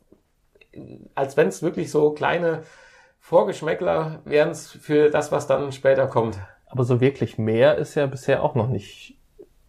[1.14, 2.62] als wenn es wirklich so kleine
[3.20, 6.38] Vorgeschmäckler wären für das, was dann später kommt.
[6.66, 9.16] Aber so wirklich mehr ist ja bisher auch noch nicht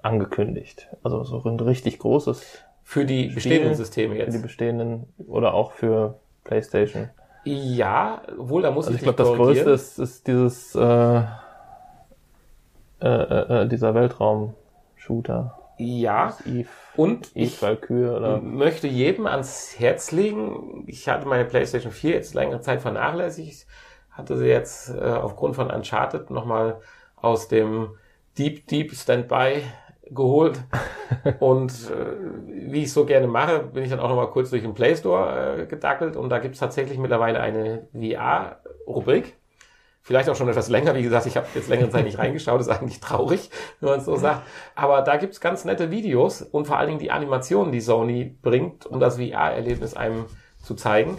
[0.01, 0.89] angekündigt.
[1.03, 4.41] Also so ein richtig großes Für die bestehenden Systeme für die jetzt.
[4.41, 7.09] bestehenden oder auch für PlayStation.
[7.43, 11.21] Ja, wohl, da muss Also ich, ich glaube, das größte ist, ist dieses äh,
[13.01, 15.59] äh, äh, äh, dieser Weltraum-Shooter.
[15.77, 22.11] Ja, Eve, und ich Valkyrie möchte jedem ans Herz legen, ich hatte meine PlayStation 4
[22.11, 23.67] jetzt längere Zeit vernachlässigt,
[24.11, 26.79] hatte sie jetzt äh, aufgrund von Uncharted nochmal
[27.17, 27.97] aus dem
[28.37, 29.63] Deep, Deep Standby
[30.09, 30.63] geholt.
[31.39, 34.73] und äh, wie ich so gerne mache, bin ich dann auch nochmal kurz durch den
[34.73, 39.35] Play Store äh, gedackelt und da gibt's tatsächlich mittlerweile eine VR-Rubrik.
[40.05, 40.93] Vielleicht auch schon etwas länger.
[40.93, 42.61] Wie gesagt, ich habe jetzt längere Zeit nicht reingeschaut.
[42.61, 44.43] ist eigentlich traurig, wenn man es so sagt.
[44.75, 48.85] Aber da gibt's ganz nette Videos und vor allen Dingen die Animationen, die Sony bringt,
[48.85, 50.25] um das VR-Erlebnis einem
[50.61, 51.17] zu zeigen.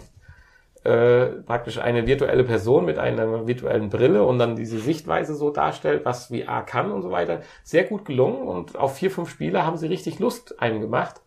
[0.84, 6.04] Äh, praktisch eine virtuelle Person mit einer virtuellen Brille und dann diese Sichtweise so darstellt,
[6.04, 7.40] was VR kann und so weiter.
[7.64, 11.22] Sehr gut gelungen und auf vier, fünf Spiele haben sie richtig Lust einem gemacht.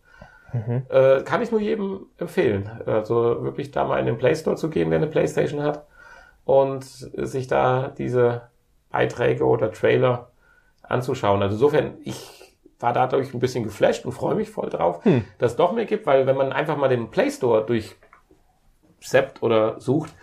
[0.88, 2.72] Äh, kann ich nur jedem empfehlen.
[2.86, 5.89] Also wirklich da mal in den Play Store zu gehen, der eine Playstation hat
[6.46, 8.50] und sich da diese
[8.90, 10.32] Beiträge oder Trailer
[10.82, 11.42] anzuschauen.
[11.42, 15.02] Also insofern, ich war dadurch ein bisschen geflasht und freue mich voll drauf,
[15.38, 19.80] dass es doch mehr gibt, weil wenn man einfach mal den Play Store durchseppt oder
[19.80, 20.14] sucht,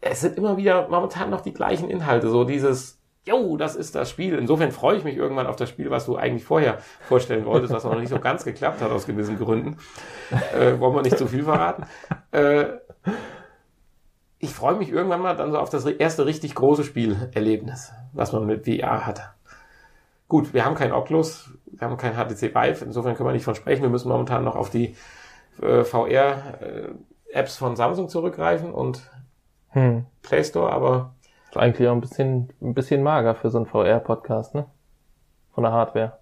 [0.00, 4.10] es sind immer wieder momentan noch die gleichen Inhalte, so dieses, jo, das ist das
[4.10, 4.36] Spiel.
[4.36, 7.84] Insofern freue ich mich irgendwann auf das Spiel, was du eigentlich vorher vorstellen wolltest, was
[7.84, 9.76] noch nicht so ganz geklappt hat aus gewissen Gründen.
[10.54, 11.84] Äh, wollen wir nicht zu viel verraten.
[12.32, 12.64] Äh,
[14.38, 18.46] ich freue mich irgendwann mal dann so auf das erste richtig große Spielerlebnis, was man
[18.46, 19.32] mit VR hat.
[20.28, 23.54] Gut, wir haben kein Oculus, wir haben kein HTC Vive, insofern können wir nicht von
[23.54, 23.82] sprechen.
[23.82, 24.94] Wir müssen momentan noch auf die
[25.62, 29.10] äh, VR-Apps von Samsung zurückgreifen und
[29.70, 31.14] hm, Play Store, aber
[31.48, 34.66] ist eigentlich auch ein bisschen, ein bisschen mager für so einen VR-Podcast, ne?
[35.54, 36.18] Von der Hardware.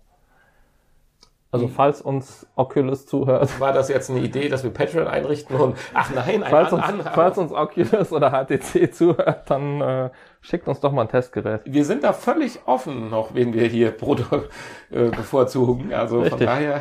[1.53, 1.73] Also Hm.
[1.73, 6.11] falls uns Oculus zuhört, war das jetzt eine Idee, dass wir Patreon einrichten und ach
[6.13, 10.93] nein, ein falls uns, falls uns Oculus oder HTC zuhört, dann äh, schickt uns doch
[10.93, 11.63] mal ein Testgerät.
[11.65, 14.43] wir sind da völlig offen noch, wen wir hier Proto
[14.91, 15.95] äh, bevorzugen.
[15.95, 16.47] Also von Richtig.
[16.47, 16.81] daher,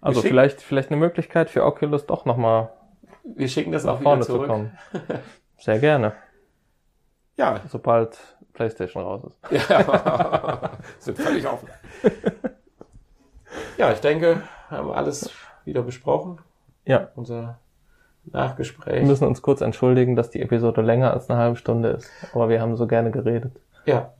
[0.00, 2.70] Also schicken- vielleicht, vielleicht eine Möglichkeit für Oculus doch nochmal
[3.24, 4.48] wir schicken das auch nach wieder vorne zu zurück.
[4.48, 4.78] kommen.
[5.58, 6.12] Sehr gerne,
[7.36, 8.18] Ja, sobald
[8.54, 9.68] PlayStation raus ist.
[9.70, 11.68] Ja, sind völlig offen.
[13.76, 15.30] Ja, ich denke, haben wir alles
[15.64, 16.38] wieder besprochen.
[16.84, 17.58] Ja, Unser
[18.24, 19.04] wir Nachgespräch.
[19.04, 22.10] müssen uns kurz entschuldigen, dass die Episode länger als eine halbe Stunde ist.
[22.32, 23.52] Aber wir haben so gerne geredet.
[23.84, 24.12] Ja.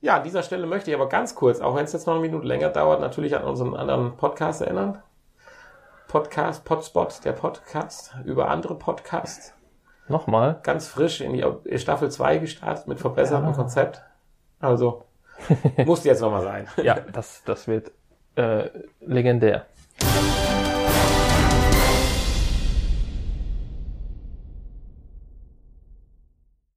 [0.00, 2.22] Ja, an dieser Stelle möchte ich aber ganz kurz, auch wenn es jetzt noch eine
[2.22, 5.02] Minute länger dauert, natürlich an unseren anderen Podcast erinnern.
[6.08, 9.52] Podcast, Podspot, der Podcast über andere Podcasts.
[10.08, 10.60] Nochmal.
[10.62, 14.02] Ganz frisch in die Staffel 2 gestartet mit verbessertem Konzept.
[14.60, 15.05] Also,
[15.84, 16.68] muss jetzt nochmal sein.
[16.82, 17.92] Ja, das, das wird
[18.36, 18.68] äh,
[19.00, 19.66] legendär.